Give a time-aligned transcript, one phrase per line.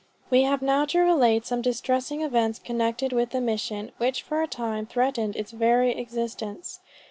[0.31, 4.47] We have now to relate some distressing events connected with the mission, which for a
[4.47, 6.79] time threatened its very existence.